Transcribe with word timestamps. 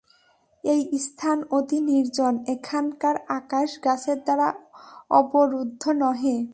এই 0.63 0.81
স্থান 0.99 1.37
অতি 1.51 1.79
নির্জন, 1.81 2.33
এখানকার 2.47 3.15
আকাশ 3.29 3.69
গাছের 3.83 4.17
দ্বারা 4.23 4.47
অবরুদ্ধ 5.11 5.83
নহে। 5.91 6.37